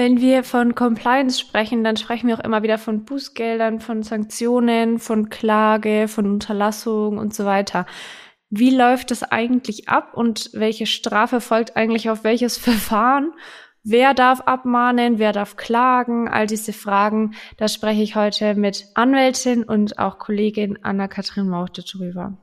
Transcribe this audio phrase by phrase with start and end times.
[0.00, 4.98] Wenn wir von Compliance sprechen, dann sprechen wir auch immer wieder von Bußgeldern, von Sanktionen,
[4.98, 7.84] von Klage, von Unterlassung und so weiter.
[8.48, 13.34] Wie läuft das eigentlich ab und welche Strafe folgt eigentlich auf welches Verfahren?
[13.84, 15.18] Wer darf abmahnen?
[15.18, 16.28] Wer darf klagen?
[16.28, 22.38] All diese Fragen, da spreche ich heute mit Anwältin und auch Kollegin Anna-Kathrin Mauchte drüber.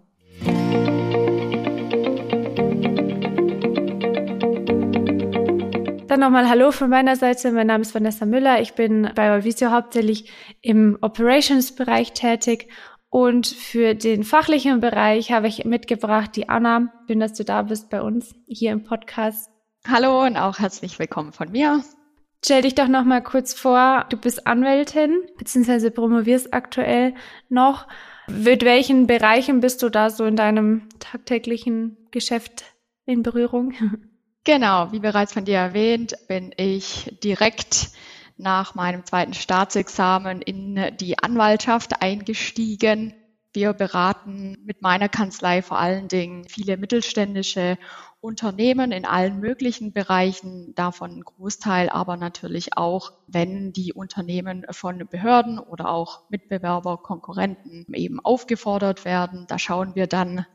[6.17, 7.51] Dann nochmal Hallo von meiner Seite.
[7.51, 8.59] Mein Name ist Vanessa Müller.
[8.59, 10.31] Ich bin bei Valvisio hauptsächlich
[10.61, 12.69] im Operations-Bereich tätig
[13.09, 16.91] und für den fachlichen Bereich habe ich mitgebracht die Anna.
[17.05, 19.51] Schön, dass du da bist bei uns hier im Podcast.
[19.87, 21.83] Hallo und auch herzlich willkommen von mir.
[22.43, 24.07] Stell dich doch noch mal kurz vor.
[24.09, 27.13] Du bist Anwältin beziehungsweise promovierst aktuell
[27.47, 27.87] noch.
[28.27, 32.63] Mit welchen Bereichen bist du da so in deinem tagtäglichen Geschäft
[33.05, 33.73] in Berührung?
[34.47, 37.89] Genau, wie bereits von dir erwähnt, bin ich direkt
[38.37, 43.13] nach meinem zweiten Staatsexamen in die Anwaltschaft eingestiegen.
[43.51, 47.77] Wir beraten mit meiner Kanzlei vor allen Dingen viele mittelständische
[48.21, 55.09] Unternehmen in allen möglichen Bereichen, davon ein Großteil aber natürlich auch, wenn die Unternehmen von
[55.09, 59.45] Behörden oder auch Mitbewerber, Konkurrenten eben aufgefordert werden.
[59.49, 60.45] Da schauen wir dann,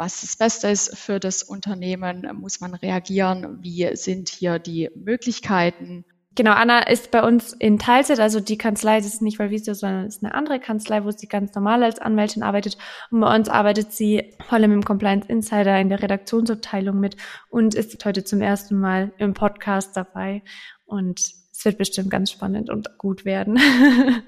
[0.00, 6.06] was das Beste ist für das Unternehmen, muss man reagieren, wie sind hier die Möglichkeiten
[6.36, 10.06] Genau, Anna ist bei uns in Teilzeit, also die Kanzlei, das ist nicht Valvisio, sondern
[10.06, 12.78] ist eine andere Kanzlei, wo sie ganz normal als Anwältin arbeitet.
[13.10, 17.16] Und bei uns arbeitet sie vor allem im Compliance Insider in der Redaktionsabteilung mit
[17.50, 20.42] und ist heute zum ersten Mal im Podcast dabei.
[20.86, 23.58] Und es wird bestimmt ganz spannend und gut werden.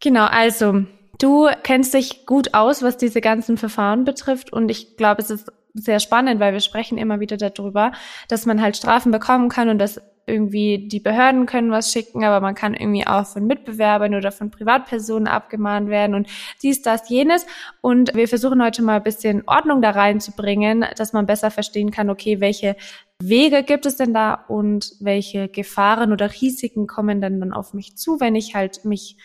[0.00, 0.86] genau, also
[1.18, 4.52] du kennst dich gut aus, was diese ganzen Verfahren betrifft.
[4.52, 7.92] Und ich glaube, es ist sehr spannend, weil wir sprechen immer wieder darüber,
[8.28, 12.40] dass man halt Strafen bekommen kann und dass irgendwie die Behörden können was schicken, aber
[12.40, 16.28] man kann irgendwie auch von Mitbewerbern oder von Privatpersonen abgemahnt werden und
[16.62, 17.46] dies, das, jenes.
[17.80, 22.10] Und wir versuchen heute mal ein bisschen Ordnung da reinzubringen, dass man besser verstehen kann,
[22.10, 22.76] okay, welche
[23.22, 27.96] Wege gibt es denn da und welche Gefahren oder Risiken kommen denn dann auf mich
[27.96, 29.16] zu, wenn ich halt mich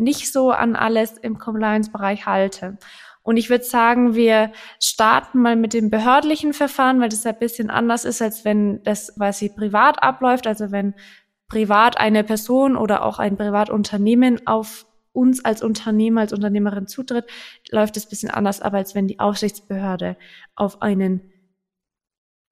[0.00, 2.78] nicht so an alles im Compliance-Bereich halte.
[3.22, 4.50] Und ich würde sagen, wir
[4.82, 9.14] starten mal mit dem behördlichen Verfahren, weil das ein bisschen anders ist, als wenn das
[9.14, 10.46] quasi privat abläuft.
[10.46, 10.94] Also wenn
[11.48, 17.26] privat eine Person oder auch ein Privatunternehmen auf uns als Unternehmer, als Unternehmerin zutritt,
[17.70, 20.16] läuft es bisschen anders ab, als wenn die Aufsichtsbehörde
[20.54, 21.32] auf einen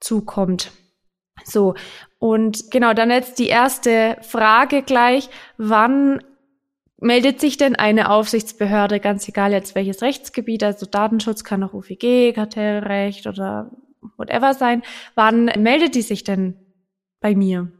[0.00, 0.72] zukommt.
[1.44, 1.74] So,
[2.18, 5.30] und genau, dann jetzt die erste Frage gleich.
[5.56, 6.22] Wann
[7.00, 12.32] meldet sich denn eine Aufsichtsbehörde, ganz egal jetzt welches Rechtsgebiet, also Datenschutz kann auch UVG,
[12.32, 13.70] Kartellrecht oder
[14.16, 14.82] whatever sein,
[15.14, 16.56] wann meldet die sich denn
[17.20, 17.72] bei mir?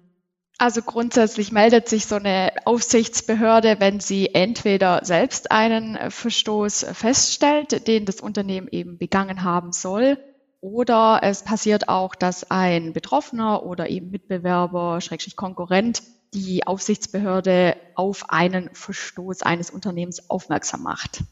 [0.60, 8.06] Also grundsätzlich meldet sich so eine Aufsichtsbehörde, wenn sie entweder selbst einen Verstoß feststellt, den
[8.06, 10.18] das Unternehmen eben begangen haben soll,
[10.60, 16.02] oder es passiert auch, dass ein Betroffener oder eben Mitbewerber, Schrägstrich Konkurrent
[16.34, 21.22] die Aufsichtsbehörde auf einen Verstoß eines Unternehmens aufmerksam macht.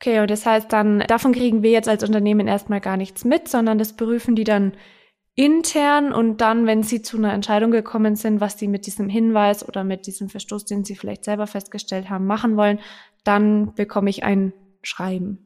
[0.00, 3.48] Okay, und das heißt dann, davon kriegen wir jetzt als Unternehmen erstmal gar nichts mit,
[3.48, 4.72] sondern das prüfen die dann
[5.34, 9.66] intern und dann, wenn sie zu einer Entscheidung gekommen sind, was sie mit diesem Hinweis
[9.66, 12.78] oder mit diesem Verstoß, den sie vielleicht selber festgestellt haben, machen wollen,
[13.24, 14.52] dann bekomme ich ein
[14.82, 15.38] Schreiben.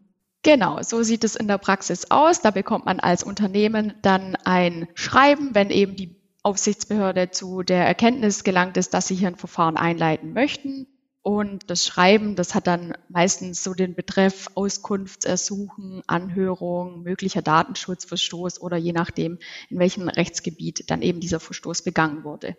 [0.43, 2.41] Genau, so sieht es in der Praxis aus.
[2.41, 8.45] Da bekommt man als Unternehmen dann ein Schreiben, wenn eben die Aufsichtsbehörde zu der Erkenntnis
[8.45, 10.87] gelangt ist, dass sie hier ein Verfahren einleiten möchten.
[11.23, 18.77] Und das Schreiben, das hat dann meistens so den Betreff Auskunftsersuchen, Anhörung, möglicher Datenschutzverstoß oder
[18.77, 19.39] je nachdem,
[19.69, 22.57] in welchem Rechtsgebiet dann eben dieser Verstoß begangen wurde.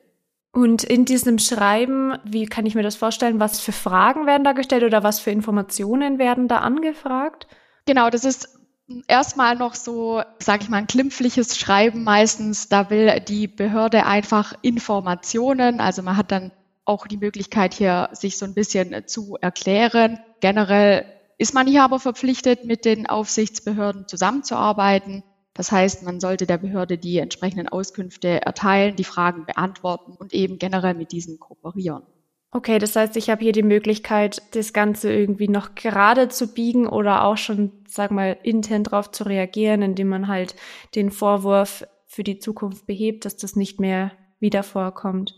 [0.52, 4.52] Und in diesem Schreiben, wie kann ich mir das vorstellen, was für Fragen werden da
[4.52, 7.48] gestellt oder was für Informationen werden da angefragt?
[7.86, 8.59] Genau, das ist
[9.08, 12.70] erstmal noch so, sage ich mal, ein klimpfliches Schreiben meistens.
[12.70, 15.80] Da will die Behörde einfach Informationen.
[15.80, 16.52] Also man hat dann
[16.86, 20.20] auch die Möglichkeit hier, sich so ein bisschen zu erklären.
[20.40, 21.06] Generell
[21.38, 25.24] ist man hier aber verpflichtet, mit den Aufsichtsbehörden zusammenzuarbeiten.
[25.54, 30.58] Das heißt, man sollte der Behörde die entsprechenden Auskünfte erteilen, die Fragen beantworten und eben
[30.58, 32.04] generell mit diesen kooperieren.
[32.52, 36.88] Okay, das heißt, ich habe hier die Möglichkeit, das Ganze irgendwie noch gerade zu biegen
[36.88, 40.56] oder auch schon, sag mal, intern drauf zu reagieren, indem man halt
[40.96, 45.36] den Vorwurf für die Zukunft behebt, dass das nicht mehr wieder vorkommt.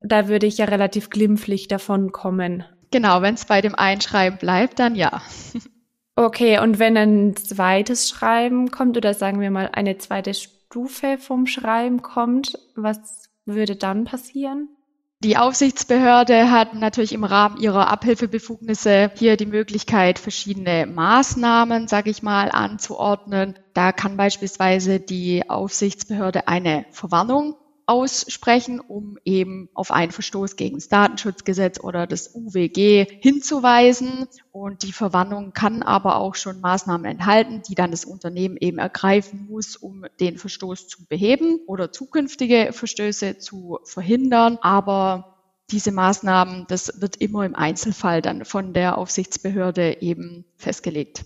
[0.00, 2.64] Da würde ich ja relativ glimpflich davon kommen.
[2.90, 5.22] Genau, wenn es bei dem Einschreiben bleibt, dann ja.
[6.16, 11.46] Okay, und wenn ein zweites Schreiben kommt oder sagen wir mal eine zweite Stufe vom
[11.46, 14.68] Schreiben kommt, was würde dann passieren?
[15.22, 22.22] Die Aufsichtsbehörde hat natürlich im Rahmen ihrer Abhilfebefugnisse hier die Möglichkeit, verschiedene Maßnahmen, sage ich
[22.22, 23.58] mal, anzuordnen.
[23.74, 27.56] Da kann beispielsweise die Aufsichtsbehörde eine Verwarnung
[27.90, 34.28] aussprechen, um eben auf einen Verstoß gegen das Datenschutzgesetz oder das UWG hinzuweisen.
[34.52, 39.48] Und die Verwarnung kann aber auch schon Maßnahmen enthalten, die dann das Unternehmen eben ergreifen
[39.50, 44.58] muss, um den Verstoß zu beheben oder zukünftige Verstöße zu verhindern.
[44.62, 45.38] Aber
[45.72, 51.24] diese Maßnahmen, das wird immer im Einzelfall dann von der Aufsichtsbehörde eben festgelegt.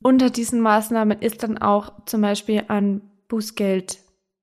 [0.00, 3.98] Unter diesen Maßnahmen ist dann auch zum Beispiel ein Bußgeld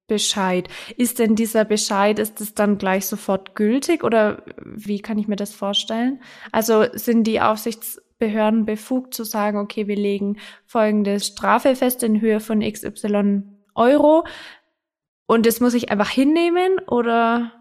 [0.08, 0.68] Bescheid.
[0.96, 5.36] Ist denn dieser Bescheid, ist es dann gleich sofort gültig oder wie kann ich mir
[5.36, 6.22] das vorstellen?
[6.52, 12.40] Also sind die Aufsichtsbehörden befugt zu sagen, okay, wir legen folgende Strafe fest in Höhe
[12.40, 13.44] von XY
[13.76, 14.26] Euro
[15.28, 17.57] und das muss ich einfach hinnehmen oder?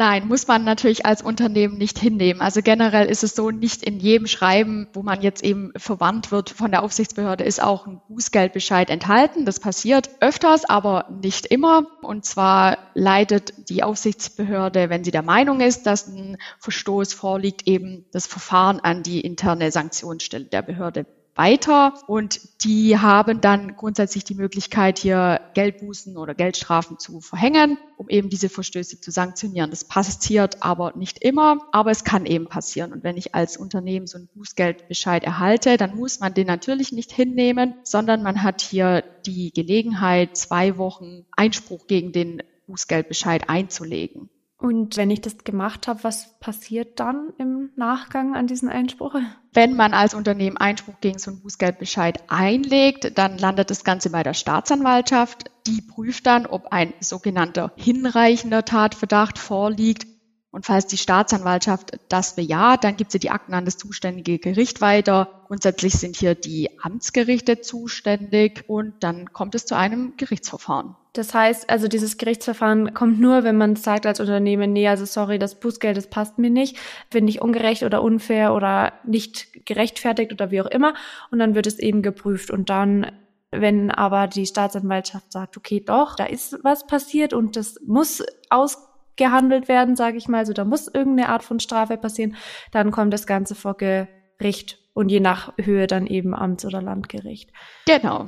[0.00, 2.40] Nein, muss man natürlich als Unternehmen nicht hinnehmen.
[2.40, 6.48] Also generell ist es so, nicht in jedem Schreiben, wo man jetzt eben verwandt wird
[6.48, 9.44] von der Aufsichtsbehörde, ist auch ein Bußgeldbescheid enthalten.
[9.44, 11.86] Das passiert öfters, aber nicht immer.
[12.00, 18.06] Und zwar leitet die Aufsichtsbehörde, wenn sie der Meinung ist, dass ein Verstoß vorliegt, eben
[18.10, 24.34] das Verfahren an die interne Sanktionsstelle der Behörde weiter und die haben dann grundsätzlich die
[24.34, 29.70] Möglichkeit, hier Geldbußen oder Geldstrafen zu verhängen, um eben diese Verstöße zu sanktionieren.
[29.70, 32.92] Das passiert aber nicht immer, aber es kann eben passieren.
[32.92, 37.12] Und wenn ich als Unternehmen so einen Bußgeldbescheid erhalte, dann muss man den natürlich nicht
[37.12, 44.28] hinnehmen, sondern man hat hier die Gelegenheit, zwei Wochen Einspruch gegen den Bußgeldbescheid einzulegen.
[44.60, 49.14] Und wenn ich das gemacht habe, was passiert dann im Nachgang an diesen Einspruch?
[49.54, 54.22] Wenn man als Unternehmen Einspruch gegen so einen Bußgeldbescheid einlegt, dann landet das Ganze bei
[54.22, 55.50] der Staatsanwaltschaft.
[55.66, 60.06] Die prüft dann, ob ein sogenannter hinreichender Tatverdacht vorliegt.
[60.52, 64.80] Und falls die Staatsanwaltschaft das bejaht, dann gibt sie die Akten an das zuständige Gericht
[64.80, 65.42] weiter.
[65.46, 70.96] Grundsätzlich sind hier die Amtsgerichte zuständig und dann kommt es zu einem Gerichtsverfahren.
[71.12, 75.38] Das heißt, also dieses Gerichtsverfahren kommt nur, wenn man sagt als Unternehmen, nee, also sorry,
[75.38, 76.76] das Bußgeld, das passt mir nicht,
[77.10, 80.94] finde ich ungerecht oder unfair oder nicht gerechtfertigt oder wie auch immer.
[81.30, 83.06] Und dann wird es eben geprüft und dann
[83.52, 88.89] wenn aber die Staatsanwaltschaft sagt, okay, doch, da ist was passiert und das muss aus
[89.16, 92.36] gehandelt werden, sage ich mal, also da muss irgendeine Art von Strafe passieren,
[92.72, 97.50] dann kommt das Ganze vor Gericht und je nach Höhe dann eben Amts- oder Landgericht.
[97.86, 98.26] Genau.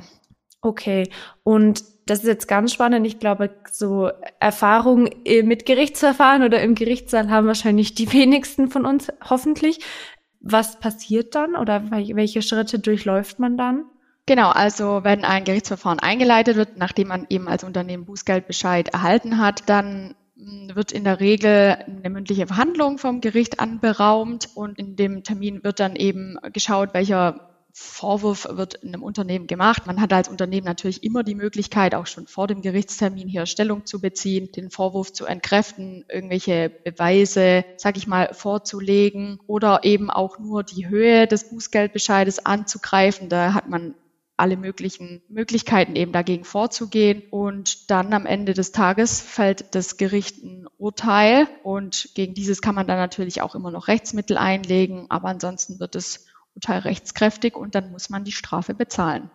[0.61, 1.09] Okay,
[1.43, 3.05] und das ist jetzt ganz spannend.
[3.05, 4.09] Ich glaube, so
[4.39, 9.79] Erfahrungen mit Gerichtsverfahren oder im Gerichtssaal haben wahrscheinlich die wenigsten von uns, hoffentlich.
[10.39, 13.85] Was passiert dann oder welche Schritte durchläuft man dann?
[14.25, 19.67] Genau, also wenn ein Gerichtsverfahren eingeleitet wird, nachdem man eben als Unternehmen Bußgeldbescheid erhalten hat,
[19.67, 25.63] dann wird in der Regel eine mündliche Verhandlung vom Gericht anberaumt und in dem Termin
[25.63, 29.87] wird dann eben geschaut, welcher Vorwurf wird einem Unternehmen gemacht.
[29.87, 33.87] Man hat als Unternehmen natürlich immer die Möglichkeit, auch schon vor dem Gerichtstermin hier Stellung
[33.87, 40.37] zu beziehen, den Vorwurf zu entkräften, irgendwelche Beweise, sag ich mal, vorzulegen oder eben auch
[40.37, 43.27] nur die Höhe des Bußgeldbescheides anzugreifen.
[43.27, 43.95] Da hat man
[44.37, 47.23] alle möglichen Möglichkeiten eben dagegen vorzugehen.
[47.29, 52.75] Und dann am Ende des Tages fällt das Gericht ein Urteil und gegen dieses kann
[52.75, 56.25] man dann natürlich auch immer noch Rechtsmittel einlegen, aber ansonsten wird das
[56.55, 59.29] Urteil rechtskräftig und dann muss man die Strafe bezahlen.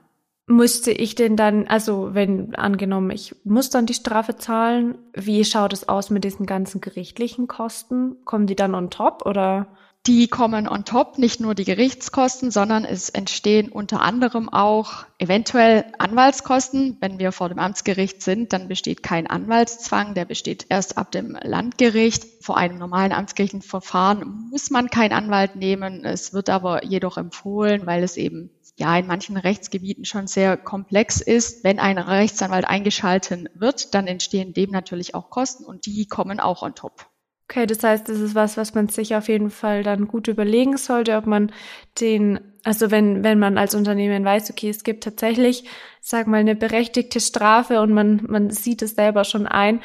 [0.51, 5.75] Müsste ich denn dann, also wenn angenommen, ich muss dann die Strafe zahlen, wie schaut
[5.75, 8.25] es aus mit diesen ganzen gerichtlichen Kosten?
[8.25, 9.67] Kommen die dann on top oder?
[10.09, 15.85] Die kommen on top, nicht nur die Gerichtskosten, sondern es entstehen unter anderem auch eventuell
[15.99, 16.97] Anwaltskosten.
[16.99, 21.37] Wenn wir vor dem Amtsgericht sind, dann besteht kein Anwaltszwang, der besteht erst ab dem
[21.43, 22.25] Landgericht.
[22.43, 26.07] Vor einem normalen amtsgerichtlichen Verfahren muss man keinen Anwalt nehmen.
[26.07, 28.49] Es wird aber jedoch empfohlen, weil es eben
[28.79, 31.65] ja in manchen Rechtsgebieten schon sehr komplex ist.
[31.65, 36.63] Wenn ein Rechtsanwalt eingeschalten wird, dann entstehen dem natürlich auch Kosten und die kommen auch
[36.63, 37.11] on top.
[37.51, 40.77] Okay, das heißt, das ist was, was man sich auf jeden Fall dann gut überlegen
[40.77, 41.51] sollte, ob man
[41.99, 45.65] den, also wenn, wenn man als Unternehmen weiß, okay, es gibt tatsächlich,
[46.03, 49.81] sag mal, eine berechtigte Strafe und man, man sieht es selber schon ein,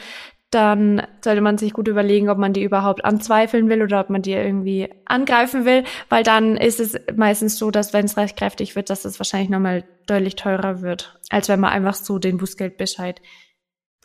[0.49, 4.21] dann sollte man sich gut überlegen, ob man die überhaupt anzweifeln will oder ob man
[4.21, 8.89] die irgendwie angreifen will, weil dann ist es meistens so, dass wenn es rechtskräftig wird,
[8.89, 13.21] dass es wahrscheinlich nochmal deutlich teurer wird, als wenn man einfach so den Bußgeldbescheid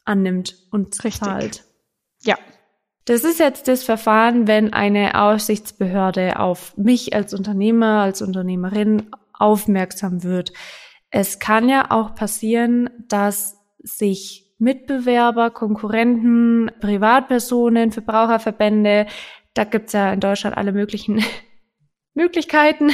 [0.05, 1.19] annimmt und Richtig.
[1.19, 1.65] zahlt.
[2.23, 2.39] Ja,
[3.09, 10.23] das ist jetzt das Verfahren, wenn eine Aufsichtsbehörde auf mich als Unternehmer, als Unternehmerin aufmerksam
[10.23, 10.53] wird.
[11.11, 19.07] Es kann ja auch passieren, dass sich Mitbewerber, Konkurrenten, Privatpersonen, Verbraucherverbände,
[19.55, 21.25] da gibt's ja in Deutschland alle möglichen
[22.15, 22.91] Möglichkeiten,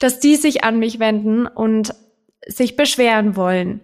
[0.00, 1.94] dass die sich an mich wenden und
[2.48, 3.80] sich beschweren wollen.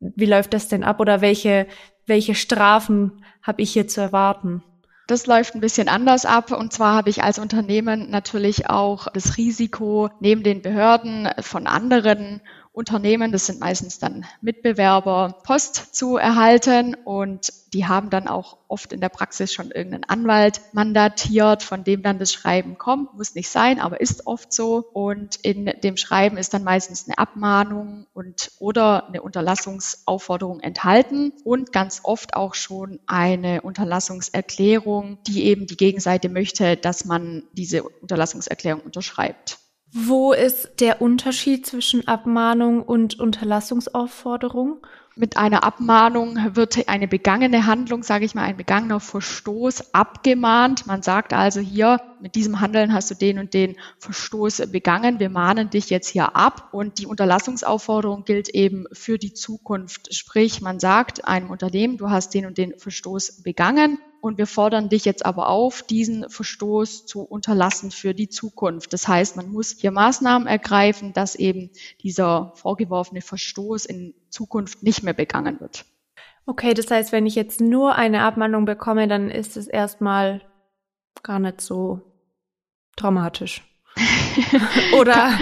[0.00, 1.66] Wie läuft das denn ab oder welche,
[2.04, 4.62] welche Strafen habe ich hier zu erwarten?
[5.06, 6.50] Das läuft ein bisschen anders ab.
[6.50, 12.40] Und zwar habe ich als Unternehmen natürlich auch das Risiko, neben den Behörden von anderen
[12.74, 18.92] Unternehmen, das sind meistens dann Mitbewerber, Post zu erhalten und die haben dann auch oft
[18.92, 23.14] in der Praxis schon irgendeinen Anwalt mandatiert, von dem dann das Schreiben kommt.
[23.14, 24.84] Muss nicht sein, aber ist oft so.
[24.92, 31.72] Und in dem Schreiben ist dann meistens eine Abmahnung und oder eine Unterlassungsaufforderung enthalten und
[31.72, 38.82] ganz oft auch schon eine Unterlassungserklärung, die eben die Gegenseite möchte, dass man diese Unterlassungserklärung
[38.82, 39.58] unterschreibt.
[39.96, 44.84] Wo ist der Unterschied zwischen Abmahnung und Unterlassungsaufforderung?
[45.14, 50.88] Mit einer Abmahnung wird eine begangene Handlung, sage ich mal, ein begangener Verstoß abgemahnt.
[50.88, 55.20] Man sagt also hier, mit diesem Handeln hast du den und den Verstoß begangen.
[55.20, 56.70] Wir mahnen dich jetzt hier ab.
[56.72, 60.12] Und die Unterlassungsaufforderung gilt eben für die Zukunft.
[60.12, 63.98] Sprich, man sagt einem Unternehmen, du hast den und den Verstoß begangen.
[64.24, 68.94] Und wir fordern dich jetzt aber auf, diesen Verstoß zu unterlassen für die Zukunft.
[68.94, 71.68] Das heißt, man muss hier Maßnahmen ergreifen, dass eben
[72.00, 75.84] dieser vorgeworfene Verstoß in Zukunft nicht mehr begangen wird.
[76.46, 80.40] Okay, das heißt, wenn ich jetzt nur eine Abmahnung bekomme, dann ist es erstmal
[81.22, 82.00] gar nicht so
[82.96, 83.62] dramatisch.
[84.98, 85.38] Oder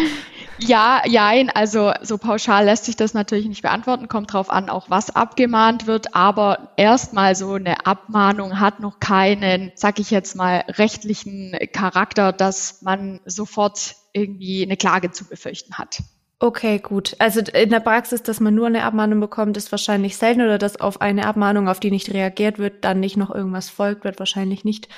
[0.62, 4.90] ja, jein, also so pauschal lässt sich das natürlich nicht beantworten, kommt drauf an, auch
[4.90, 10.64] was abgemahnt wird, aber erstmal so eine Abmahnung hat noch keinen, sag ich jetzt mal,
[10.68, 16.02] rechtlichen Charakter, dass man sofort irgendwie eine Klage zu befürchten hat.
[16.38, 17.14] Okay, gut.
[17.20, 20.80] Also in der Praxis, dass man nur eine Abmahnung bekommt, ist wahrscheinlich selten oder dass
[20.80, 24.64] auf eine Abmahnung, auf die nicht reagiert wird, dann nicht noch irgendwas folgt, wird wahrscheinlich
[24.64, 24.88] nicht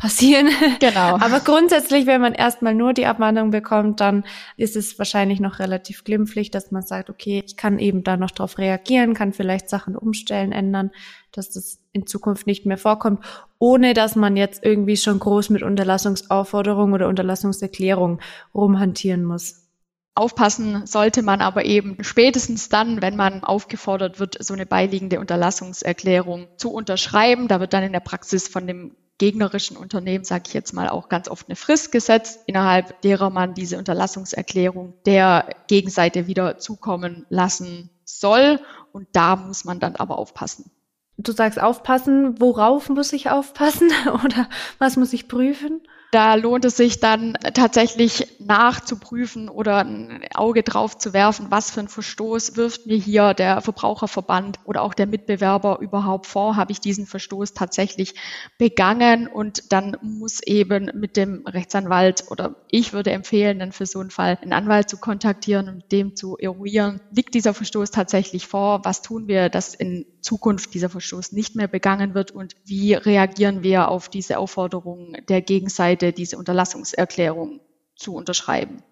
[0.00, 0.48] passieren.
[0.80, 1.18] Genau.
[1.18, 4.24] Aber grundsätzlich, wenn man erstmal nur die Abmahnung bekommt, dann
[4.56, 8.30] ist es wahrscheinlich noch relativ glimpflich, dass man sagt, okay, ich kann eben da noch
[8.30, 10.90] drauf reagieren, kann vielleicht Sachen umstellen, ändern,
[11.32, 13.22] dass das in Zukunft nicht mehr vorkommt,
[13.58, 18.20] ohne dass man jetzt irgendwie schon groß mit Unterlassungsaufforderung oder Unterlassungserklärung
[18.54, 19.66] rumhantieren muss.
[20.14, 26.48] Aufpassen sollte man aber eben spätestens dann, wenn man aufgefordert wird, so eine beiliegende Unterlassungserklärung
[26.56, 27.48] zu unterschreiben.
[27.48, 31.10] Da wird dann in der Praxis von dem gegnerischen Unternehmen, sage ich jetzt mal, auch
[31.10, 37.90] ganz oft eine Frist gesetzt, innerhalb derer man diese Unterlassungserklärung der Gegenseite wieder zukommen lassen
[38.04, 38.60] soll.
[38.92, 40.70] Und da muss man dann aber aufpassen.
[41.18, 43.90] Du sagst aufpassen, worauf muss ich aufpassen
[44.24, 44.48] oder
[44.78, 45.82] was muss ich prüfen?
[46.12, 51.80] Da lohnt es sich dann tatsächlich nachzuprüfen oder ein Auge drauf zu werfen, was für
[51.80, 56.56] ein Verstoß wirft mir hier der Verbraucherverband oder auch der Mitbewerber überhaupt vor.
[56.56, 58.14] Habe ich diesen Verstoß tatsächlich
[58.58, 59.26] begangen?
[59.26, 64.10] Und dann muss eben mit dem Rechtsanwalt oder ich würde empfehlen, dann für so einen
[64.10, 68.84] Fall einen Anwalt zu kontaktieren und dem zu eruieren, liegt dieser Verstoß tatsächlich vor?
[68.84, 72.30] Was tun wir, dass in Zukunft dieser Verstoß nicht mehr begangen wird?
[72.30, 75.80] Und wie reagieren wir auf diese Aufforderungen der Gegenseite?
[75.80, 77.60] Seite diese Unterlassungserklärung
[78.00, 78.82] zu unterschreiben.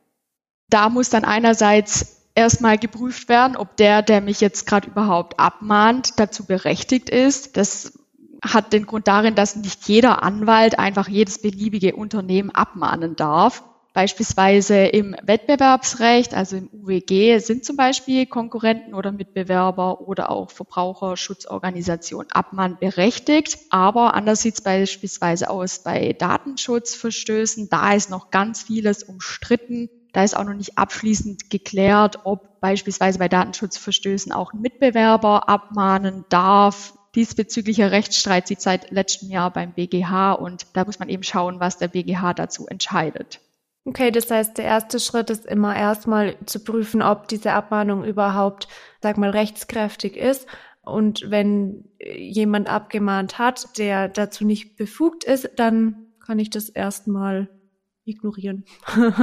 [0.71, 6.21] Da muss dann einerseits erstmal geprüft werden, ob der, der mich jetzt gerade überhaupt abmahnt,
[6.21, 7.57] dazu berechtigt ist.
[7.57, 7.99] Das
[8.45, 13.65] hat den Grund darin, dass nicht jeder Anwalt einfach jedes beliebige Unternehmen abmahnen darf.
[13.99, 22.31] Beispielsweise im Wettbewerbsrecht, also im UWG, sind zum Beispiel Konkurrenten oder Mitbewerber oder auch Verbraucherschutzorganisationen
[22.31, 23.59] abmahnberechtigt.
[23.71, 27.71] Aber anders sieht es beispielsweise aus bei Datenschutzverstößen.
[27.71, 29.91] Da ist noch ganz vieles umstritten.
[30.13, 36.25] Da ist auch noch nicht abschließend geklärt, ob beispielsweise bei Datenschutzverstößen auch ein Mitbewerber abmahnen
[36.29, 36.95] darf.
[37.17, 41.79] Diesbezüglicher Rechtsstreit sieht seit letztem Jahr beim BGH und da muss man eben schauen, was
[41.79, 43.41] der BGH dazu entscheidet.
[43.89, 48.69] Okay, das heißt, der erste Schritt ist immer erstmal zu prüfen, ob diese Abmahnung überhaupt,
[49.01, 50.47] sag mal, rechtskräftig ist.
[50.83, 57.49] Und wenn jemand abgemahnt hat, der dazu nicht befugt ist, dann kann ich das erstmal
[58.09, 58.65] ignorieren.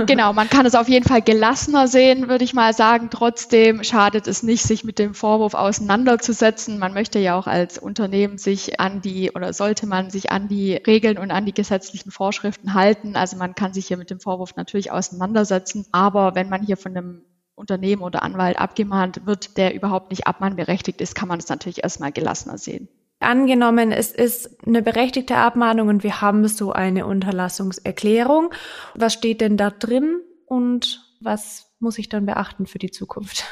[0.06, 3.10] genau, man kann es auf jeden Fall gelassener sehen, würde ich mal sagen.
[3.10, 6.80] Trotzdem schadet es nicht, sich mit dem Vorwurf auseinanderzusetzen.
[6.80, 10.75] Man möchte ja auch als Unternehmen sich an die oder sollte man sich an die
[10.75, 13.15] Regeln und an die gesetzlichen Vorschriften halten.
[13.15, 15.86] Also man kann sich hier mit dem Vorwurf natürlich auseinandersetzen.
[15.92, 17.22] Aber wenn man hier von einem
[17.56, 22.12] Unternehmen oder Anwalt abgemahnt wird, der überhaupt nicht abmahnberechtigt ist, kann man es natürlich erstmal
[22.12, 22.89] gelassener sehen.
[23.25, 28.53] Angenommen, es ist eine berechtigte Abmahnung und wir haben so eine Unterlassungserklärung.
[28.94, 33.46] Was steht denn da drin und was muss ich dann beachten für die Zukunft?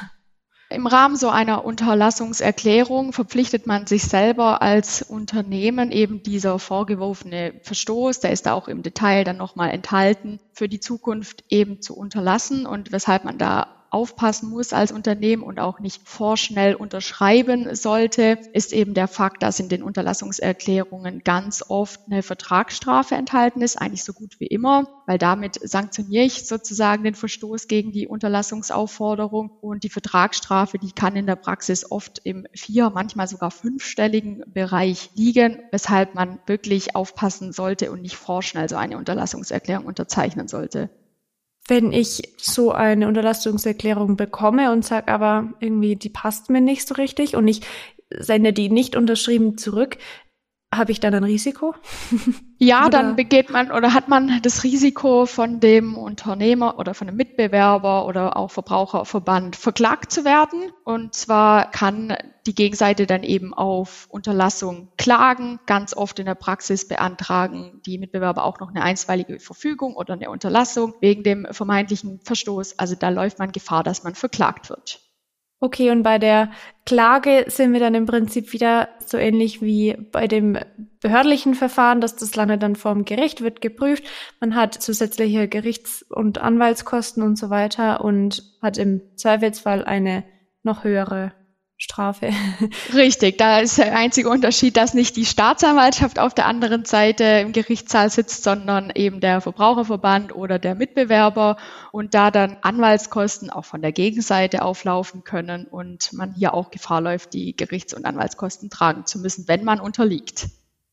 [0.70, 8.20] Im Rahmen so einer Unterlassungserklärung verpflichtet man sich selber als Unternehmen eben dieser vorgeworfene Verstoß,
[8.20, 12.64] der ist da auch im Detail dann nochmal enthalten, für die Zukunft eben zu unterlassen
[12.64, 18.72] und weshalb man da aufpassen muss als Unternehmen und auch nicht vorschnell unterschreiben sollte, ist
[18.72, 24.12] eben der Fakt, dass in den Unterlassungserklärungen ganz oft eine Vertragsstrafe enthalten ist, eigentlich so
[24.12, 29.50] gut wie immer, weil damit sanktioniere ich sozusagen den Verstoß gegen die Unterlassungsaufforderung.
[29.60, 35.10] Und die Vertragsstrafe, die kann in der Praxis oft im vier, manchmal sogar fünfstelligen Bereich
[35.14, 40.90] liegen, weshalb man wirklich aufpassen sollte und nicht vorschnell so eine Unterlassungserklärung unterzeichnen sollte
[41.68, 46.94] wenn ich so eine Unterlassungserklärung bekomme und sage aber irgendwie, die passt mir nicht so
[46.94, 47.62] richtig und ich
[48.10, 49.96] sende die nicht unterschrieben zurück,
[50.76, 51.74] habe ich dann ein Risiko?
[52.58, 57.16] Ja, dann begeht man oder hat man das Risiko von dem Unternehmer oder von dem
[57.16, 60.72] Mitbewerber oder auch Verbraucherverband verklagt zu werden.
[60.84, 62.16] Und zwar kann
[62.46, 68.44] die Gegenseite dann eben auf Unterlassung klagen, ganz oft in der Praxis beantragen die Mitbewerber
[68.44, 72.78] auch noch eine einstweilige Verfügung oder eine Unterlassung wegen dem vermeintlichen Verstoß.
[72.78, 75.03] Also da läuft man Gefahr, dass man verklagt wird.
[75.60, 76.50] Okay, und bei der
[76.84, 80.58] Klage sind wir dann im Prinzip wieder so ähnlich wie bei dem
[81.00, 84.04] behördlichen Verfahren, dass das landet dann vorm Gericht, wird geprüft.
[84.40, 90.24] Man hat zusätzliche Gerichts- und Anwaltskosten und so weiter und hat im Zweifelsfall eine
[90.62, 91.32] noch höhere
[91.76, 92.30] Strafe.
[92.94, 97.52] Richtig, da ist der einzige Unterschied, dass nicht die Staatsanwaltschaft auf der anderen Seite im
[97.52, 101.56] Gerichtssaal sitzt, sondern eben der Verbraucherverband oder der Mitbewerber
[101.90, 107.00] und da dann Anwaltskosten auch von der Gegenseite auflaufen können und man hier auch Gefahr
[107.00, 110.46] läuft, die Gerichts- und Anwaltskosten tragen zu müssen, wenn man unterliegt.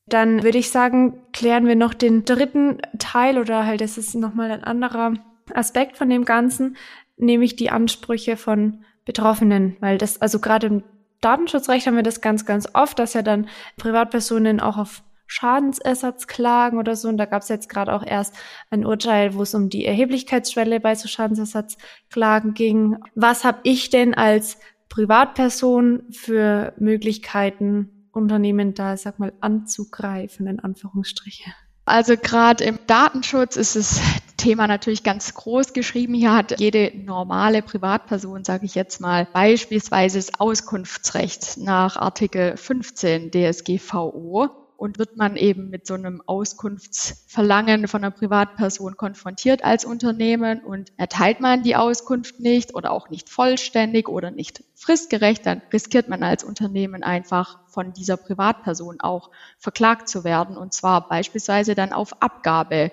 [0.07, 4.51] Dann würde ich sagen, klären wir noch den dritten Teil oder halt, das ist nochmal
[4.51, 5.13] ein anderer
[5.53, 6.75] Aspekt von dem Ganzen,
[7.17, 10.83] nämlich die Ansprüche von Betroffenen, weil das, also gerade im
[11.21, 13.47] Datenschutzrecht haben wir das ganz, ganz oft, dass ja dann
[13.77, 17.07] Privatpersonen auch auf Schadensersatz klagen oder so.
[17.07, 18.35] Und da gab es jetzt gerade auch erst
[18.69, 22.97] ein Urteil, wo es um die Erheblichkeitsschwelle bei so Schadensersatzklagen ging.
[23.15, 24.57] Was habe ich denn als
[24.89, 31.49] Privatperson für Möglichkeiten, Unternehmen da, sag mal, anzugreifen, in Anführungsstriche?
[31.85, 34.01] Also gerade im Datenschutz ist das
[34.41, 36.15] Thema natürlich ganz groß geschrieben.
[36.15, 43.29] Hier hat jede normale Privatperson, sage ich jetzt mal, beispielsweise das Auskunftsrecht nach Artikel 15
[43.29, 50.61] DSGVO und wird man eben mit so einem Auskunftsverlangen von einer Privatperson konfrontiert als Unternehmen
[50.61, 56.09] und erteilt man die Auskunft nicht oder auch nicht vollständig oder nicht fristgerecht, dann riskiert
[56.09, 61.93] man als Unternehmen einfach von dieser Privatperson auch verklagt zu werden und zwar beispielsweise dann
[61.93, 62.91] auf Abgabe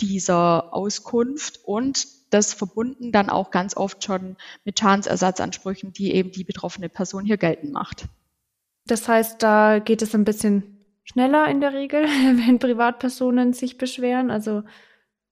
[0.00, 6.44] dieser Auskunft und das verbunden dann auch ganz oft schon mit Schadensersatzansprüchen, die eben die
[6.44, 8.04] betroffene Person hier geltend macht.
[8.86, 12.04] Das heißt, da geht es ein bisschen schneller in der Regel,
[12.46, 14.30] wenn Privatpersonen sich beschweren.
[14.30, 14.62] Also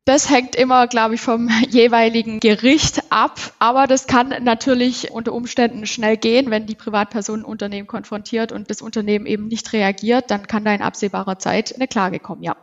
[0.08, 3.38] das hängt immer, glaube ich, vom jeweiligen Gericht ab.
[3.58, 8.70] Aber das kann natürlich unter Umständen schnell gehen, wenn die Privatperson ein Unternehmen konfrontiert und
[8.70, 12.56] das Unternehmen eben nicht reagiert, dann kann da in absehbarer Zeit eine Klage kommen, ja.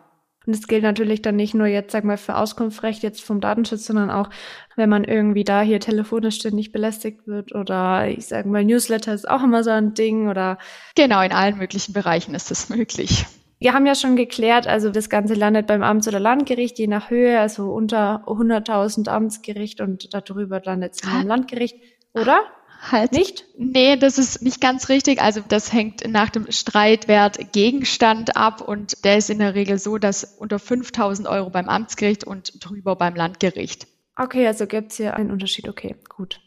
[0.46, 3.86] Und das gilt natürlich dann nicht nur jetzt, sag mal, für Auskunftsrecht jetzt vom Datenschutz,
[3.86, 4.30] sondern auch,
[4.76, 9.30] wenn man irgendwie da hier telefonisch ständig belästigt wird oder ich sag mal, Newsletter ist
[9.30, 10.58] auch immer so ein Ding oder.
[10.96, 13.26] Genau, in allen möglichen Bereichen ist das möglich.
[13.58, 17.10] Wir haben ja schon geklärt, also das Ganze landet beim Amts- oder Landgericht, je nach
[17.10, 21.78] Höhe, also unter 100.000 Amtsgericht und darüber landet es beim Landgericht,
[22.14, 22.40] oder?
[22.82, 23.46] Halt nicht?
[23.58, 25.22] Nee, das ist nicht ganz richtig.
[25.22, 29.98] Also das hängt nach dem Streitwert Gegenstand ab und der ist in der Regel so,
[29.98, 33.88] dass unter 5000 Euro beim Amtsgericht und drüber beim Landgericht.
[34.16, 35.68] Okay, also gibt's hier einen Unterschied.
[35.68, 36.40] Okay, gut.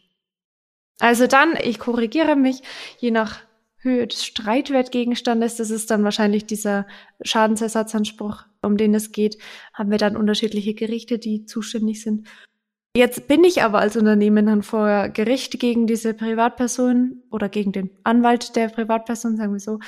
[0.99, 2.61] Also dann, ich korrigiere mich,
[2.97, 3.39] je nach
[3.77, 6.85] Höhe des Streitwertgegenstandes, das ist dann wahrscheinlich dieser
[7.21, 9.37] Schadensersatzanspruch, um den es geht,
[9.73, 12.27] haben wir dann unterschiedliche Gerichte, die zuständig sind.
[12.95, 17.91] Jetzt bin ich aber als Unternehmen dann vor Gericht gegen diese Privatperson oder gegen den
[18.03, 19.79] Anwalt der Privatperson, sagen wir so.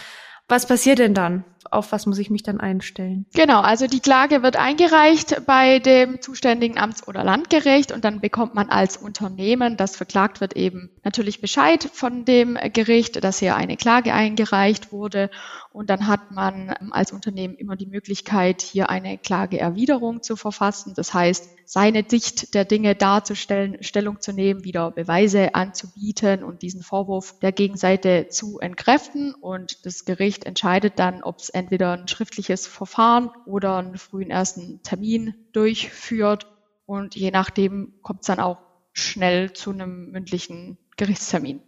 [0.48, 1.44] Was passiert denn dann?
[1.70, 3.26] Auf was muss ich mich dann einstellen?
[3.34, 8.56] Genau, also die Klage wird eingereicht bei dem zuständigen Amts- oder Landgericht und dann bekommt
[8.56, 13.78] man als Unternehmen, das verklagt wird, eben natürlich Bescheid von dem Gericht, dass hier eine
[13.78, 15.30] Klage eingereicht wurde
[15.74, 20.94] und dann hat man als Unternehmen immer die Möglichkeit, hier eine Klageerwiderung zu verfassen.
[20.96, 26.84] Das heißt, seine Sicht der Dinge darzustellen, Stellung zu nehmen, wieder Beweise anzubieten und diesen
[26.84, 29.34] Vorwurf der Gegenseite zu entkräften.
[29.34, 34.82] Und das Gericht entscheidet dann, ob es entweder ein schriftliches Verfahren oder einen frühen ersten
[34.84, 36.48] Termin durchführt.
[36.86, 38.58] Und je nachdem kommt es dann auch
[38.94, 41.62] schnell zu einem mündlichen Gerichtstermin.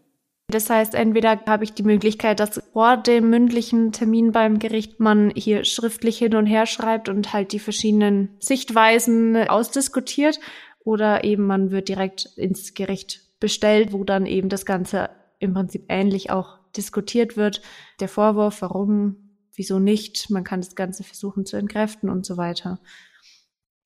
[0.49, 5.31] Das heißt, entweder habe ich die Möglichkeit, dass vor dem mündlichen Termin beim Gericht man
[5.35, 10.39] hier schriftlich hin und her schreibt und halt die verschiedenen Sichtweisen ausdiskutiert,
[10.85, 15.85] oder eben man wird direkt ins Gericht bestellt, wo dann eben das Ganze im Prinzip
[15.87, 17.61] ähnlich auch diskutiert wird.
[17.99, 19.22] Der Vorwurf, warum,
[19.55, 22.79] wieso nicht, man kann das Ganze versuchen zu entkräften und so weiter.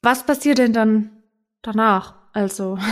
[0.02, 1.24] Was passiert denn dann
[1.62, 2.16] danach?
[2.34, 2.78] Also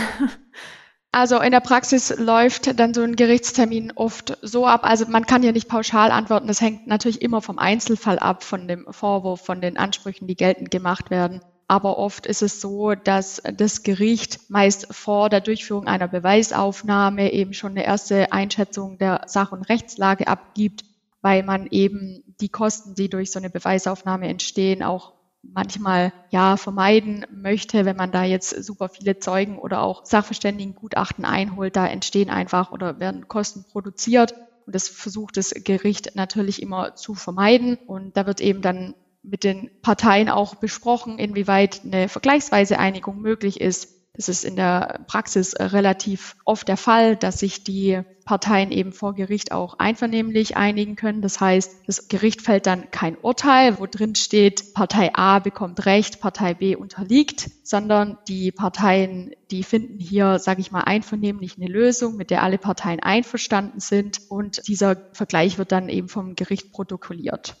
[1.16, 4.84] Also in der Praxis läuft dann so ein Gerichtstermin oft so ab.
[4.84, 6.46] Also man kann ja nicht pauschal antworten.
[6.46, 10.70] Das hängt natürlich immer vom Einzelfall ab, von dem Vorwurf, von den Ansprüchen, die geltend
[10.70, 11.40] gemacht werden.
[11.68, 17.54] Aber oft ist es so, dass das Gericht meist vor der Durchführung einer Beweisaufnahme eben
[17.54, 20.84] schon eine erste Einschätzung der Sach- und Rechtslage abgibt,
[21.22, 27.24] weil man eben die Kosten, die durch so eine Beweisaufnahme entstehen, auch manchmal ja vermeiden
[27.30, 32.72] möchte, wenn man da jetzt super viele Zeugen oder auch Sachverständigengutachten einholt, da entstehen einfach
[32.72, 34.34] oder werden Kosten produziert.
[34.66, 37.76] Und das versucht das Gericht natürlich immer zu vermeiden.
[37.86, 43.60] Und da wird eben dann mit den Parteien auch besprochen, inwieweit eine vergleichsweise Einigung möglich
[43.60, 43.95] ist.
[44.16, 48.92] Das ist in der Praxis äh, relativ oft der Fall, dass sich die Parteien eben
[48.92, 51.22] vor Gericht auch einvernehmlich einigen können.
[51.22, 56.20] Das heißt, das Gericht fällt dann kein Urteil, wo drin steht, Partei A bekommt Recht,
[56.20, 62.16] Partei B unterliegt, sondern die Parteien, die finden hier, sage ich mal, einvernehmlich eine Lösung,
[62.16, 64.20] mit der alle Parteien einverstanden sind.
[64.28, 67.56] Und dieser Vergleich wird dann eben vom Gericht protokolliert.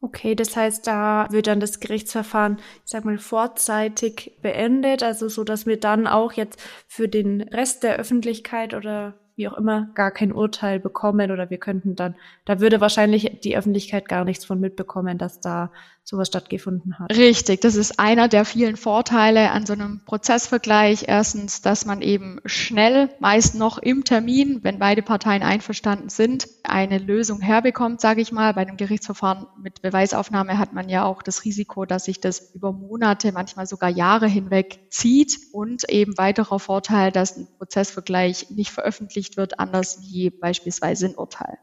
[0.00, 5.42] Okay, das heißt, da wird dann das Gerichtsverfahren, ich sag mal, vorzeitig beendet, also so,
[5.42, 10.12] dass wir dann auch jetzt für den Rest der Öffentlichkeit oder wie auch immer gar
[10.12, 14.60] kein Urteil bekommen oder wir könnten dann, da würde wahrscheinlich die Öffentlichkeit gar nichts von
[14.60, 15.72] mitbekommen, dass da
[16.08, 17.14] sowas stattgefunden hat.
[17.14, 21.04] Richtig, das ist einer der vielen Vorteile an so einem Prozessvergleich.
[21.06, 26.96] Erstens, dass man eben schnell, meist noch im Termin, wenn beide Parteien einverstanden sind, eine
[26.96, 28.54] Lösung herbekommt, sage ich mal.
[28.54, 32.72] Bei einem Gerichtsverfahren mit Beweisaufnahme hat man ja auch das Risiko, dass sich das über
[32.72, 39.36] Monate, manchmal sogar Jahre hinweg zieht und eben weiterer Vorteil, dass ein Prozessvergleich nicht veröffentlicht
[39.36, 41.58] wird, anders wie beispielsweise ein Urteil.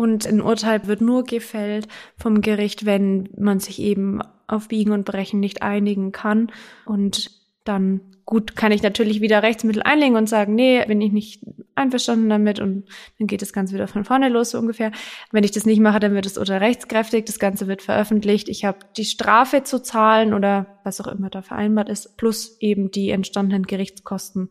[0.00, 1.86] Und ein Urteil wird nur gefällt
[2.16, 6.50] vom Gericht, wenn man sich eben auf Biegen und Brechen nicht einigen kann.
[6.86, 7.30] Und
[7.64, 11.42] dann gut kann ich natürlich wieder Rechtsmittel einlegen und sagen, nee, bin ich nicht
[11.74, 14.90] einverstanden damit und dann geht das Ganze wieder von vorne los so ungefähr.
[15.32, 18.48] Wenn ich das nicht mache, dann wird das Urteil rechtskräftig, das Ganze wird veröffentlicht.
[18.48, 22.90] Ich habe die Strafe zu zahlen oder was auch immer da vereinbart ist, plus eben
[22.90, 24.48] die entstandenen Gerichtskosten,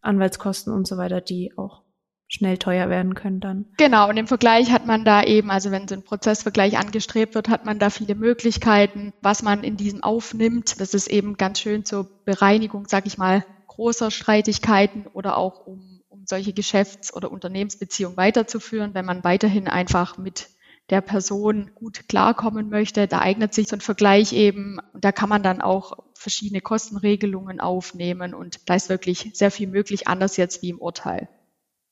[0.00, 1.82] Anwaltskosten und so weiter, die auch
[2.28, 3.66] schnell teuer werden können dann.
[3.76, 7.48] Genau, und im Vergleich hat man da eben, also wenn so ein Prozessvergleich angestrebt wird,
[7.48, 10.80] hat man da viele Möglichkeiten, was man in diesem aufnimmt.
[10.80, 16.00] Das ist eben ganz schön zur Bereinigung, sag ich mal, großer Streitigkeiten oder auch um,
[16.08, 20.48] um solche Geschäfts- oder Unternehmensbeziehungen weiterzuführen, wenn man weiterhin einfach mit
[20.90, 23.06] der Person gut klarkommen möchte.
[23.06, 24.78] Da eignet sich so ein Vergleich eben.
[24.92, 29.68] Und da kann man dann auch verschiedene Kostenregelungen aufnehmen und da ist wirklich sehr viel
[29.68, 31.28] möglich, anders jetzt wie im Urteil.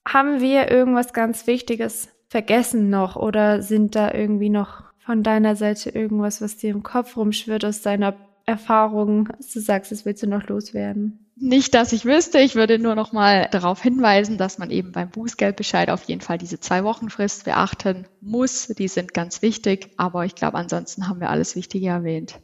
[0.06, 5.90] Haben wir irgendwas ganz Wichtiges vergessen noch oder sind da irgendwie noch von deiner Seite
[5.90, 8.14] irgendwas, was dir im Kopf rumschwirrt aus deiner
[8.46, 9.28] Erfahrung?
[9.52, 11.24] Du sagst, es willst du noch loswerden.
[11.36, 12.38] Nicht, dass ich wüsste.
[12.38, 16.38] Ich würde nur noch mal darauf hinweisen, dass man eben beim Bußgeldbescheid auf jeden Fall
[16.38, 18.68] diese zwei Wochen Frist beachten muss.
[18.68, 19.90] Die sind ganz wichtig.
[19.96, 22.40] Aber ich glaube, ansonsten haben wir alles Wichtige erwähnt.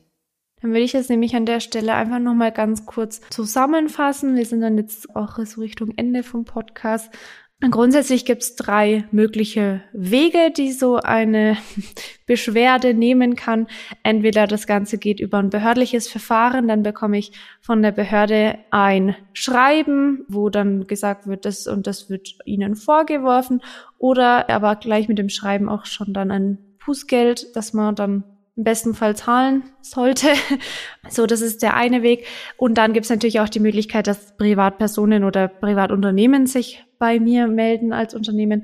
[0.60, 4.34] Dann würde ich es nämlich an der Stelle einfach noch mal ganz kurz zusammenfassen.
[4.34, 7.10] Wir sind dann jetzt auch so Richtung Ende vom Podcast.
[7.68, 11.58] Grundsätzlich gibt es drei mögliche Wege, die so eine
[12.26, 13.66] Beschwerde nehmen kann.
[14.02, 19.14] Entweder das Ganze geht über ein behördliches Verfahren, dann bekomme ich von der Behörde ein
[19.34, 23.60] Schreiben, wo dann gesagt wird, das und das wird Ihnen vorgeworfen,
[23.98, 28.24] oder aber gleich mit dem Schreiben auch schon dann ein Bußgeld, das man dann
[28.60, 30.28] im besten Fall zahlen sollte.
[31.08, 32.26] So, das ist der eine Weg.
[32.56, 37.48] Und dann gibt es natürlich auch die Möglichkeit, dass Privatpersonen oder Privatunternehmen sich bei mir
[37.48, 38.62] melden als Unternehmen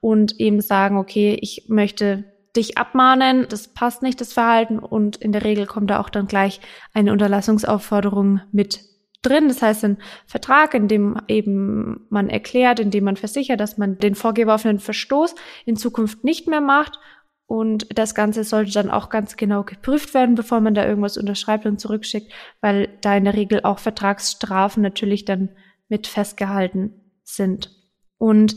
[0.00, 4.78] und eben sagen, okay, ich möchte dich abmahnen, das passt nicht, das Verhalten.
[4.78, 6.60] Und in der Regel kommt da auch dann gleich
[6.92, 8.80] eine Unterlassungsaufforderung mit
[9.22, 9.48] drin.
[9.48, 13.98] Das heißt, ein Vertrag, in dem eben man erklärt, in dem man versichert, dass man
[13.98, 15.34] den vorgeworfenen Verstoß
[15.64, 17.00] in Zukunft nicht mehr macht
[17.48, 21.64] und das Ganze sollte dann auch ganz genau geprüft werden, bevor man da irgendwas unterschreibt
[21.64, 22.30] und zurückschickt,
[22.60, 25.48] weil da in der Regel auch Vertragsstrafen natürlich dann
[25.88, 26.92] mit festgehalten
[27.24, 27.70] sind.
[28.18, 28.56] Und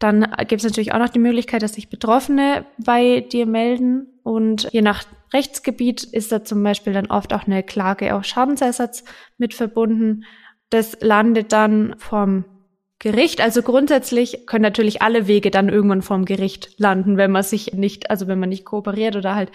[0.00, 4.08] dann gibt es natürlich auch noch die Möglichkeit, dass sich Betroffene bei dir melden.
[4.24, 9.04] Und je nach Rechtsgebiet ist da zum Beispiel dann oft auch eine Klage auf Schadensersatz
[9.38, 10.24] mit verbunden.
[10.68, 12.44] Das landet dann vom
[13.02, 13.40] Gericht.
[13.40, 18.10] Also grundsätzlich können natürlich alle Wege dann irgendwann vorm Gericht landen, wenn man sich nicht,
[18.10, 19.50] also wenn man nicht kooperiert oder halt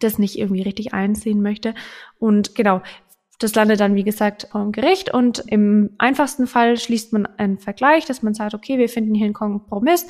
[0.00, 1.74] das nicht irgendwie richtig einsehen möchte.
[2.18, 2.82] Und genau,
[3.38, 8.04] das landet dann, wie gesagt, vorm Gericht und im einfachsten Fall schließt man einen Vergleich,
[8.04, 10.08] dass man sagt, okay, wir finden hier einen Kompromiss.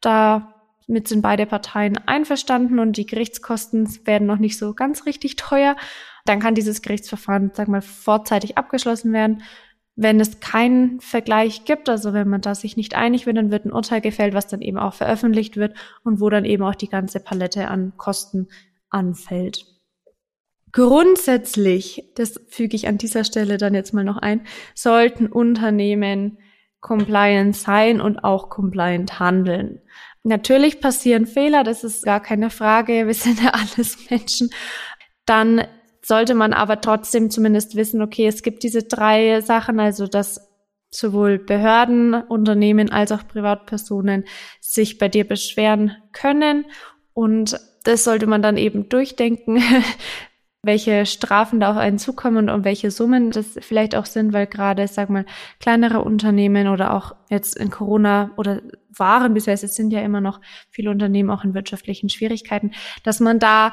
[0.00, 5.76] Damit sind beide Parteien einverstanden und die Gerichtskosten werden noch nicht so ganz richtig teuer.
[6.24, 9.44] Dann kann dieses Gerichtsverfahren, sag mal, vorzeitig abgeschlossen werden.
[9.96, 13.64] Wenn es keinen Vergleich gibt, also wenn man da sich nicht einig wird, dann wird
[13.64, 16.88] ein Urteil gefällt, was dann eben auch veröffentlicht wird und wo dann eben auch die
[16.88, 18.48] ganze Palette an Kosten
[18.90, 19.66] anfällt.
[20.72, 26.38] Grundsätzlich, das füge ich an dieser Stelle dann jetzt mal noch ein, sollten Unternehmen
[26.80, 29.80] compliant sein und auch compliant handeln.
[30.24, 34.50] Natürlich passieren Fehler, das ist gar keine Frage, wir sind ja alles Menschen.
[35.26, 35.64] Dann
[36.04, 40.50] sollte man aber trotzdem zumindest wissen, okay, es gibt diese drei Sachen, also dass
[40.90, 44.24] sowohl Behörden, Unternehmen als auch Privatpersonen
[44.60, 46.66] sich bei dir beschweren können.
[47.14, 49.62] Und das sollte man dann eben durchdenken,
[50.62, 54.46] welche Strafen da auf einen zukommen und um welche Summen das vielleicht auch sind, weil
[54.46, 55.26] gerade, sag mal,
[55.60, 58.62] kleinere Unternehmen oder auch jetzt in Corona oder
[58.96, 60.40] waren bisher, es sind ja immer noch
[60.70, 63.72] viele Unternehmen auch in wirtschaftlichen Schwierigkeiten, dass man da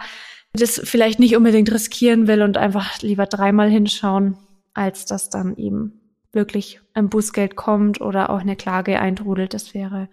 [0.54, 4.38] das vielleicht nicht unbedingt riskieren will und einfach lieber dreimal hinschauen,
[4.74, 6.02] als dass dann eben
[6.34, 9.54] wirklich ein Bußgeld kommt oder auch eine Klage eintrudelt.
[9.54, 10.10] Das wäre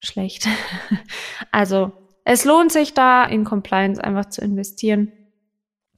[0.00, 0.48] schlecht.
[1.50, 1.92] Also
[2.24, 5.12] es lohnt sich da in Compliance einfach zu investieren,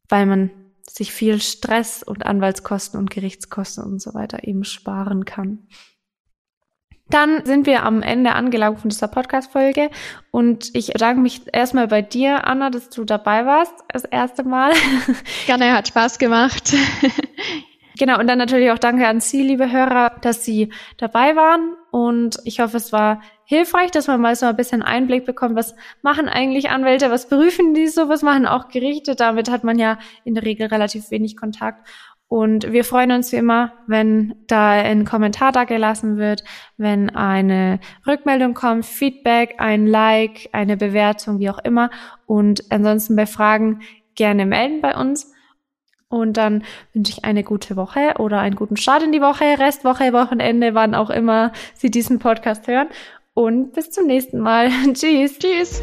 [0.09, 0.51] weil man
[0.88, 5.66] sich viel Stress und Anwaltskosten und Gerichtskosten und so weiter eben sparen kann.
[7.11, 9.90] Dann sind wir am Ende angelangt von dieser Podcast-Folge
[10.31, 14.73] und ich bedanke mich erstmal bei dir, Anna, dass du dabei warst, das erste Mal.
[15.46, 16.75] Gerne, hat Spaß gemacht.
[17.99, 21.75] Genau, und dann natürlich auch danke an Sie, liebe Hörer, dass Sie dabei waren.
[21.90, 25.75] Und ich hoffe, es war hilfreich, dass man mal so ein bisschen Einblick bekommt, was
[26.01, 29.16] machen eigentlich Anwälte, was prüfen die so, was machen auch Gerichte.
[29.16, 31.87] Damit hat man ja in der Regel relativ wenig Kontakt.
[32.30, 36.44] Und wir freuen uns wie immer, wenn da ein Kommentar da gelassen wird,
[36.76, 41.90] wenn eine Rückmeldung kommt, Feedback, ein Like, eine Bewertung, wie auch immer.
[42.26, 43.80] Und ansonsten bei Fragen
[44.14, 45.32] gerne melden bei uns.
[46.08, 46.62] Und dann
[46.92, 50.94] wünsche ich eine gute Woche oder einen guten Start in die Woche, Restwoche, Wochenende, wann
[50.94, 52.86] auch immer Sie diesen Podcast hören.
[53.34, 54.70] Und bis zum nächsten Mal.
[54.92, 55.36] Tschüss.
[55.36, 55.82] Tschüss.